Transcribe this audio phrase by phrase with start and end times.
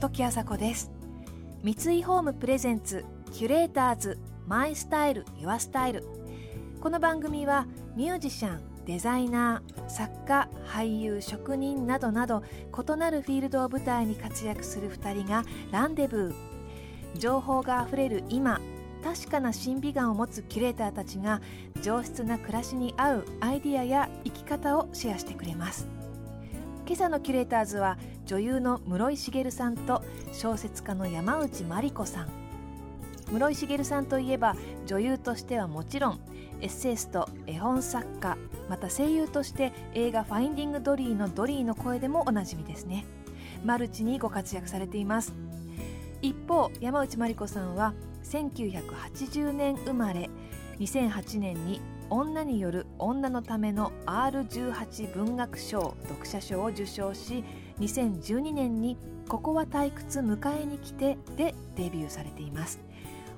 [0.00, 0.90] 時あさこです。
[1.62, 6.04] 三井ホームプレゼンツキュレーターズマイスタイルユアスタイル。
[6.80, 15.42] この番組はミュージシャンデザイナー作家俳優職人などなど異なるフィールドを舞台に活躍する2人が
[15.72, 17.18] ランデブー。
[17.18, 18.60] 情報があふれる今
[19.04, 21.42] 確かな審美眼を持つキュレーターたちが
[21.82, 25.86] 上質な暮らしに合うアイディアや生き方をシェアしてくれます。
[26.86, 32.28] 今朝のキュレーターズは女優の室井茂さんと小説家の山内真理子さん。
[33.30, 36.20] 室井茂さんといえば女優としてはもちろん
[36.62, 38.38] エッセイスト絵本作家
[38.70, 43.04] また声優として映画「ファインディング・ドリー」のドリーの声でもおなじみですね。
[43.66, 45.34] マルチにご活躍されています。
[46.22, 47.92] 一方山内真理子さんは
[48.24, 50.28] 1980年生まれ
[50.78, 57.44] 2008年に女による女のための R18 文学賞読者賞を受賞し
[57.78, 58.96] 2012年に
[59.28, 62.80] 「ここは退屈迎えに来て」でデビューされています。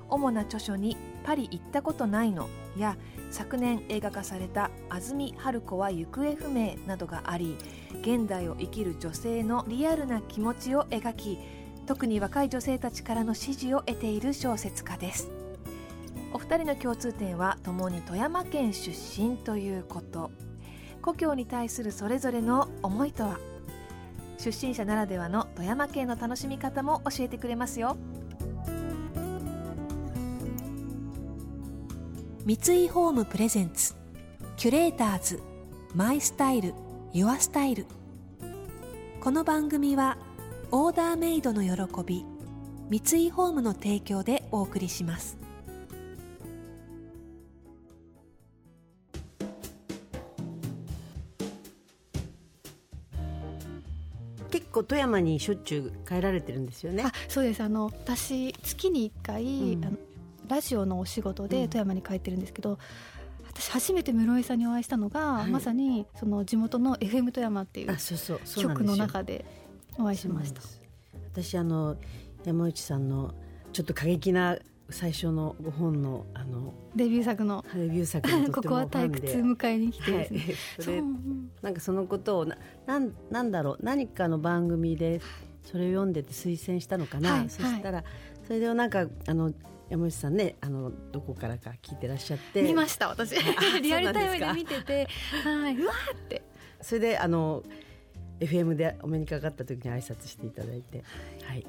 [0.09, 2.95] 主な著書に「パリ行ったことないの」や
[3.29, 7.57] 昨年映画化された「安住春子は行方不明」などがあり
[8.01, 11.37] 現代を生きる女性のリアルな気持ちを描き
[11.87, 15.29] 特に若い女性たちからの支持を得ている小説家です。
[16.33, 20.29] お二人の共通点は共に富山県出身ということ。
[21.01, 23.39] 故郷に対するそれぞれの思いとは。
[24.37, 27.95] 出身者ならではの富山県の楽しみ方も教えてくれますよ。
[32.45, 33.95] 三井ホームプレゼンツ。
[34.57, 35.41] キュレーターズ。
[35.95, 36.73] マイスタイル。
[37.13, 37.85] ユアスタイル。
[39.21, 40.17] この番組は
[40.69, 42.25] オーダーメイドの喜び
[42.89, 45.37] 三井ホームの提供でお送りします。
[54.51, 57.03] 結構富山にしょっちゅう帰られてるんですよね。
[57.03, 57.63] あそうです。
[57.63, 59.97] あの私月に1回、うん、あの
[60.49, 62.77] ラジオのお仕事で富山に帰ってるんですけど、うん、
[63.47, 67.97] 私初めて室井さんにお会いしたのが、はい、まさにその地元の FM 富山っていう
[68.57, 69.45] 局の中で
[69.99, 70.61] お会いしました。
[71.31, 71.97] 私あの
[72.45, 73.33] 山内さんの
[73.73, 74.57] ちょっと過激な
[74.89, 77.65] 最初のご本のあのデビュー作の。
[77.73, 80.29] デビュー作の ここは退屈迎えに来て、ね、はい、
[80.79, 81.03] それ
[81.61, 83.77] なんかそのことをななんなんだろう。
[83.81, 85.19] 何かの番組で
[85.63, 88.03] それを読んでて推薦したのかな、はい、そしたら、
[88.45, 89.53] それでなんかあの
[89.89, 92.61] 山内さんねあのどこからか聞いてらっしゃって。
[92.61, 93.35] 見ました私。
[93.81, 95.07] リアルタイムで見てて。
[95.43, 95.77] はい。
[95.77, 96.43] うわって。
[96.81, 97.63] それであの
[98.39, 101.03] FM でお目にかかった時に挨拶していただいて。
[101.43, 101.65] はい。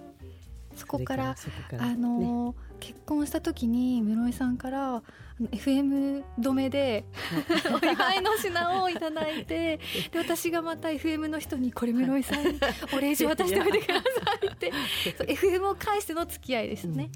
[0.79, 1.35] そこから
[1.79, 5.03] あの、ね、結婚した時に室井さんから
[5.51, 7.05] FM 止めで
[7.75, 9.81] お祝いの品をいただいて
[10.13, 12.61] で私がまた FM の人にこれ室井さんに
[12.95, 14.03] お礼状渡しておいてくださ
[14.43, 14.73] いって。
[15.35, 17.11] FM を介しての付き合いですね、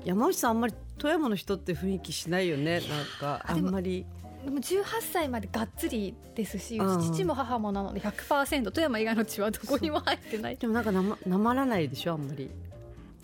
[0.00, 2.80] うん、山内さんあんまり富山の人って雰囲気しないよね。
[2.80, 4.04] なんかあんまり。
[4.44, 10.56] でも18歳までがっつりですし父も母もなので100%富山以外の血はどこにも入ってない。
[10.56, 12.50] でもなんかなまなまらないでしょあんまり。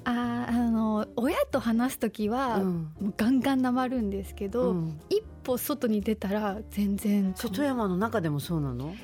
[0.05, 8.91] ああの親と話す時は、うん、もうガンガンなまるんですけど、うん、一歩外に出たら全然富山の中でもそうなの？
[8.91, 8.97] いや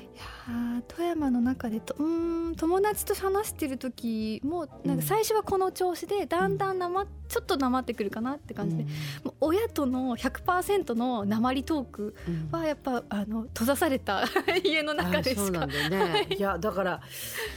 [0.87, 8.83] 富山の中でとうん友達と話してる時もなんか最初はこの調子でだんだんなま、ちょっとなまってくるかなって感じで、
[9.23, 12.15] もう親との100%のなまりトーク
[12.51, 14.25] はやっぱ、あの閉ざされた
[14.63, 15.41] 家の中でしか。
[15.43, 17.01] そうなんだよね、い、やだから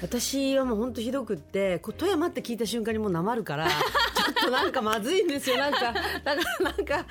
[0.03, 3.75] 私はもう本当ひどくってこ富山って聞いた瞬間にもうなまるからちょ
[4.31, 5.57] っとなんかまずいんですよ。
[5.57, 7.07] なんかだからなんか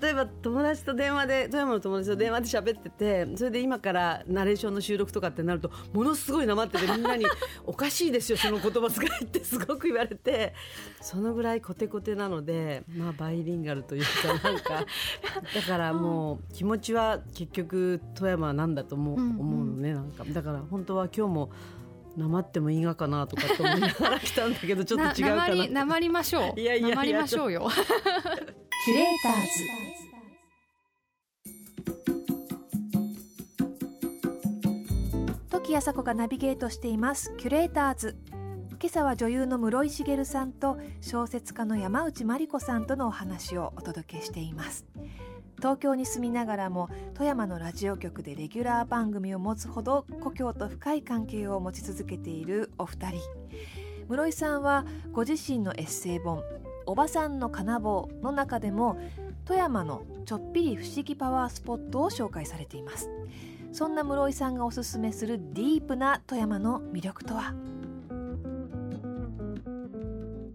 [0.00, 7.24] 例えば友達と電話で富山の友達と電話で喋っててそれで今からナレーションの収録とかってなるとものすごいなまっててみんなに
[7.64, 10.54] 「おかしいですよその言葉遣い」ってすごく言われて。
[11.00, 14.84] そのぐらいコテコテなのでまあバイリンガルというかなんか
[15.54, 20.24] だからもう気持ちは結局富山なんだと思う,、思うのねなんか。
[20.24, 21.50] だから本当は今日も。
[22.16, 25.68] なまってもいいがかなとかと思いながら来たんだけどちょっと違うかな。
[25.68, 26.60] なまりましょう。
[26.60, 27.70] いやいやいやなまりましょうよ
[28.88, 29.66] キュレーターズ。
[35.50, 37.34] 時あさこがナビゲートしています。
[37.36, 38.16] キュレーターズ。
[38.80, 44.86] 今朝は女優の室井茂さんと小説家の山内真理子さんとのお話をお届けしています。
[45.58, 53.20] 東京に住みながらも富山のラジオ局でレギュラー番組を持つほど故郷と深い関係を持ち続けているお二人。
[54.08, 56.42] 室井さんはご自身のエッセイ本
[56.88, 58.98] おばさんの金棒の中でも
[59.44, 63.10] 富山のちょっぴり不思議パワースポットを紹介されています。
[63.72, 67.52] そんな室井さんがおすすめするディープな富山の魅力とは？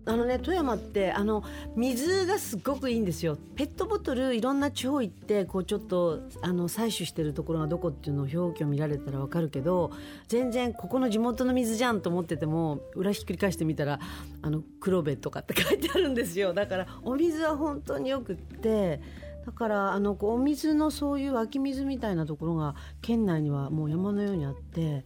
[0.05, 1.43] あのね富山ってあの
[1.75, 3.37] 水がすごくいいんですよ。
[3.55, 9.91] ペットボトルいろんな地方行ってこうちょっとあの採取してるところがどこっていうのを表記を見られたらわかるけど
[10.27, 13.99] 全然ここの地元の水じゃんと思ってても裏ひっくり返してみたら
[14.41, 16.53] あの黒部とかって書いてあるんですよ。
[16.53, 18.99] だからお水は本当によくって
[19.45, 25.05] だからあのお水のそういう湧き水みたいなところが県内にはもう山のようにあって、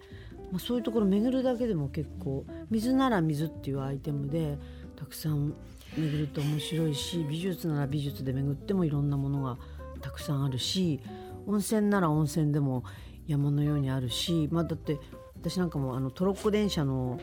[0.52, 4.58] まあ、そういうところ巡るだけでも結構水なら水っていうアイテムで
[4.98, 5.54] たくさん
[5.96, 9.58] 巡ると面白いし美術なら美術で巡ってもいろんなものが
[10.02, 11.00] たくさんあるし
[11.46, 12.84] 温泉なら温泉でも
[13.26, 15.00] 山のようにあるし、まあ、だって
[15.40, 17.22] 私なんかもあのトロッコ電車の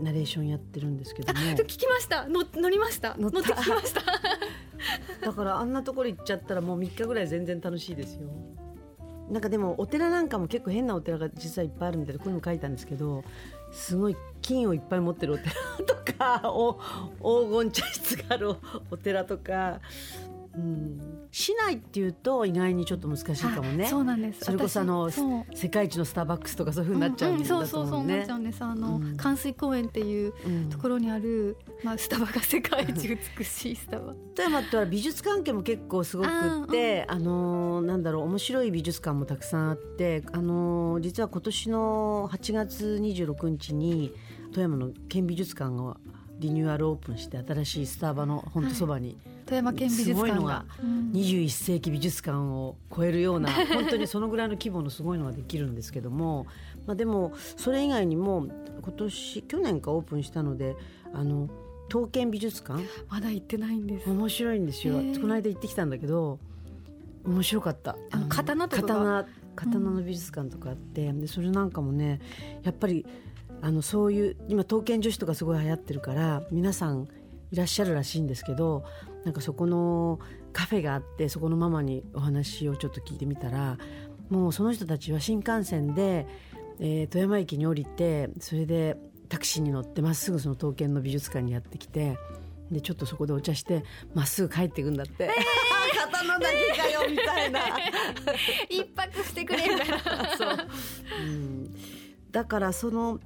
[0.00, 1.40] ナレーションやってるんですけども。
[1.40, 2.26] 聞きました。
[2.28, 3.16] 乗乗りました。
[3.16, 4.02] 乗ってきました。
[5.24, 8.28] だからあんなところ行っちゃったらもう3日ぐらい全然楽しいですよ
[9.30, 13.24] なんかでもお寺なんかも結構変なお寺が実はいっぱいあるみたいでこういうの書いたんですけど
[13.72, 15.52] すごい金をいっぱい持ってるお寺
[15.86, 16.74] とかお
[17.20, 18.54] 黄金茶室がある
[18.90, 19.80] お寺とか
[20.56, 23.86] うん、市内っていうと意外にちょっと難しいかもね。
[23.86, 24.44] そうなんです。
[24.44, 27.68] それこそあの世界一のスターバックスとかそういうふうになっちゃうんだと思うね。
[27.68, 28.62] そうそうそうなっちゃうんです。
[28.62, 30.32] あの、うん、関水公園っていう
[30.70, 34.14] ところにある、まあスタバが世界一美しいスタバ。
[34.36, 44.14] 富山っては美術関係も結構すごくって、あ,、のなんだろう面白い美術館もたくさんあって、あの実は今年の8月26日に
[44.52, 45.96] 富山の県美術館が
[46.38, 50.64] リニューアルオープンして新しいスタバの本当そばに、はい富山県美術館が。
[51.12, 56.46] 21世紀美術館を超えるような、 本当にそのぐらいの規模のすごいのができるんですけども、
[56.86, 58.46] まあ、でもそれ以外にも
[58.82, 60.76] 今年去年かオープンしたので
[61.12, 61.48] あの
[61.88, 62.82] 刀剣美術館？
[63.08, 64.10] まだ行ってないんです。
[64.10, 64.94] 面白いんですよ。
[64.94, 66.38] この間行ってきたんだけど
[67.24, 67.96] 面白かった。
[68.10, 72.20] あの刀とか刀刀の美術館とかあって、うん、でそれなんかもね
[72.62, 73.06] やっぱり
[73.60, 77.08] あのそういう今刀剣女子とかすごい流行ってるから皆さん
[77.50, 78.84] いらっしゃるらしいんですけど
[79.24, 80.20] なんかそこの
[80.52, 83.78] カフェがあってそこのママにお話をちょっと聞いてみたら
[84.30, 86.26] もうその人たちは新幹線で、
[86.78, 88.96] えー、富山駅に降りてそれで
[89.28, 92.18] タクシーに乗ってまっすぐその刀剣の美術館にやってきて
[92.70, 93.84] でちょっとそこでお茶して
[94.14, 95.24] まっすぐ帰っていくんだって。
[95.24, 95.32] えー、
[96.12, 97.60] 刀だけかよみたいな。
[98.68, 99.98] 一泊してくれみたいな。
[100.36, 100.68] そう、
[101.26, 101.74] うん、
[102.32, 103.20] だからその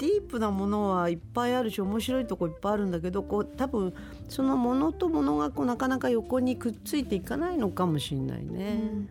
[0.00, 3.92] ディープなものはいっぱいあるし面白いとこいっぱいあるんだけどこう多分
[4.30, 8.80] そのものとものがこうなかなか横にくっついていかないのかもしれないね。
[8.92, 9.08] うん。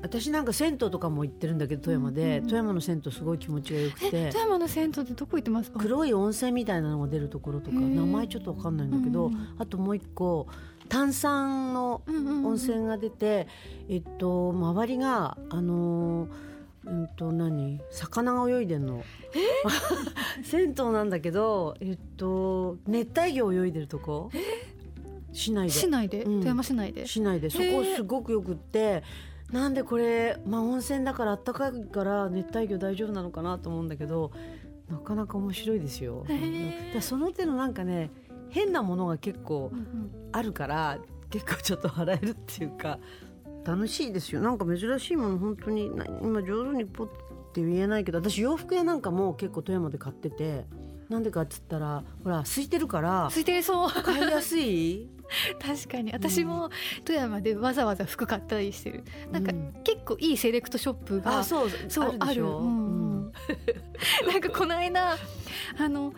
[0.00, 4.30] 私なんか銭湯とかも行ってるんだけど富山で、うんうん、富山の銭湯すごい気持ちがよくて。
[4.30, 5.80] 富山の銭湯ってどこ行ってますか？
[5.80, 10.46] 黒い温泉みたいなのが出るところとか名前ちょっと分かんないんだけど、うんうん、あともう一個
[10.88, 13.48] 炭酸の温泉が出て、
[13.88, 16.55] うんうん、えっと周りがあのー
[16.86, 17.80] うんと何？
[17.90, 19.02] 魚が泳いでんの？
[20.44, 24.30] 銭湯なんだけどえっと熱帯魚泳いでるとこ？
[25.32, 25.72] 市内で。
[25.72, 27.06] 市内で、うん、富山市内で？
[27.06, 27.50] 市内で。
[27.50, 29.02] そこすごくよくって
[29.52, 34.32] なんでこれ、まあ、温泉だからあったかいから熱帯魚大丈夫なのかなと思うんだけど
[34.90, 36.24] なかなか面白いですよ。
[36.94, 38.10] だその手のなんかね
[38.50, 39.72] 変なものが結構
[40.32, 42.98] あるから、うんうん、結構ちょっと笑えるっていうか
[43.66, 44.40] 楽しいですよ。
[44.40, 45.90] なんか珍しいもの本当に
[46.22, 47.06] 今上手にポッ
[47.52, 50.66] て言えないけど私洋服屋なんかも結構富山で買ってて
[51.08, 53.90] なんでかっつったらほら空いてるから空いてそう。
[53.90, 55.08] 買いやすい？
[55.60, 56.12] 確かに。
[56.12, 56.70] 私も
[57.04, 59.44] 富山でわざわざ服買ったりしてる、うん、なん。
[59.44, 63.32] か結構いいセレクトショップが、あそうそうある、うん、
[64.28, 65.16] なんかこの間
[65.78, 66.12] あの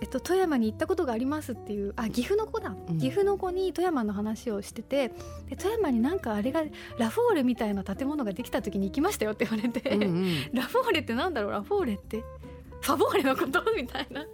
[0.00, 5.08] えっと、富山に行ったことがありますっていうあ岐阜の子だ、うん、岐阜の子に富山の話をしてて
[5.48, 6.62] で富山になんかあれが
[6.98, 11.50] ラフォーレみたいな建物ができた時に行きましたよって言われて、うんうん、 ラフォーレってなんだろう？
[11.52, 12.22] ラフォーレって？
[12.80, 14.24] ファボーレのことみたいな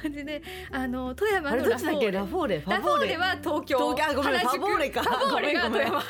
[0.00, 2.10] 感じであの富山のラフォーレ。
[2.12, 2.64] ラフォーレ？
[2.66, 3.94] ラフォーレは東京。
[3.94, 4.16] 東京？
[4.16, 4.40] ごめん。
[4.40, 5.02] ファボーレか。
[5.02, 6.02] ファボーレが富山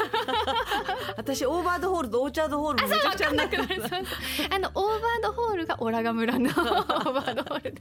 [1.34, 3.64] 私オーバードホールとオーチャードホールめちゃくちゃなくあの
[4.74, 7.74] オーバードホールがオラガ村の オーバードホール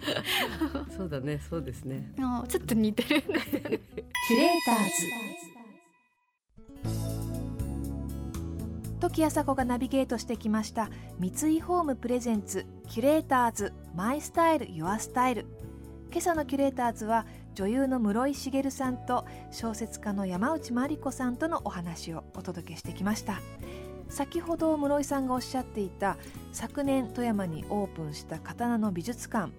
[0.96, 2.13] そうだねそうですね。
[2.15, 3.79] ちょっと似てるんですよね
[4.27, 4.91] キュレーターズ。
[9.00, 10.89] 時あさこがナビゲートしてきました。
[11.18, 15.48] 三井ホームプレゼンツキュレーターズマイスタイルユアスタイル。
[16.12, 17.25] 今朝のキュレーターズは
[17.59, 23.41] 女優の室井茂さんと小説家の山内真理子さんとのお話をお届けしてきました。
[24.07, 26.15] 先ほど室井さんがおっしゃっていた
[26.53, 29.51] 昨年富山にオープンした刀の美術館、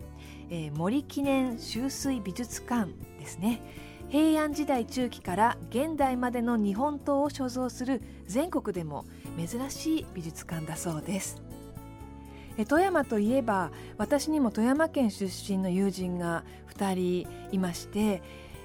[0.49, 3.61] えー、森記念修水美術館ですね。
[4.09, 9.05] 平安時代中期から現代までの日本刀を所蔵する全国でも
[9.37, 11.50] 珍しい美術館だそうです。
[12.65, 18.23] 富山といえば私にも富山県出身の友人が2人いまして、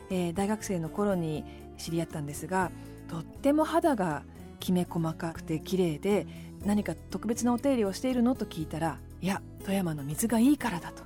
[0.09, 1.43] えー、大学生の頃に
[1.77, 2.71] 知り合ったんですが
[3.07, 4.23] とっても肌が
[4.59, 6.25] きめ細かくて綺麗で
[6.65, 11.03] 何か特別なお手入れをしているのと聞いたらいや富山の水がいいからだと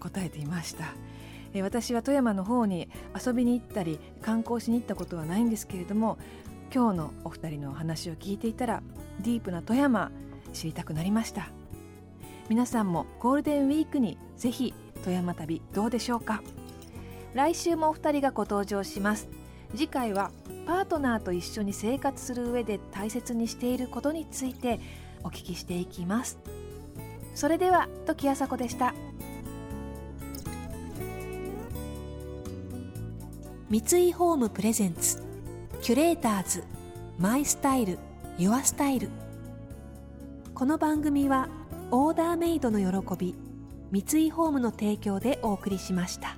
[0.00, 0.94] 答えていました、
[1.54, 6.18] えー、私は富山の方に遊びに行ったり観光しに行ったことはないんですけれども
[6.72, 8.82] 今日のお二人のお話を聞いていたら
[9.20, 10.10] ディープな富山
[10.52, 11.59] 知りたくなりました。
[12.50, 16.42] 皆さんもゴールデンウィークにぜひ富山旅どうでしょうか？
[17.32, 19.28] 来週もお二人がご登場します。
[19.76, 20.32] 次回は
[20.66, 24.80] パートナーと一緒に生活する上で大切にしていることについて
[25.22, 26.40] お聞きしていきます。
[27.36, 28.94] それでは時あさこでした。
[33.68, 35.22] 三井ホームプレゼンツ
[35.82, 36.64] キュレーターズ
[37.16, 38.00] マイスタイル
[38.38, 39.08] ユアスタイル。
[40.52, 41.48] この番組は
[41.92, 43.34] オーダーメイドの喜び
[43.90, 46.36] 三井ホームの提供でお送りしました。